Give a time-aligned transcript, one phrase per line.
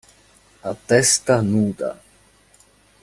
[0.69, 1.91] A testa nuda.